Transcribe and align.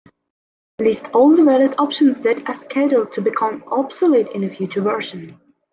List 0.79 1.03
all 1.13 1.35
the 1.35 1.43
valid 1.43 1.75
options 1.77 2.23
that 2.23 2.49
are 2.49 2.55
scheduled 2.55 3.13
to 3.13 3.21
become 3.21 3.63
obsolete 3.67 4.29
in 4.33 4.43
a 4.43 4.49
future 4.49 4.81
version. 4.81 5.39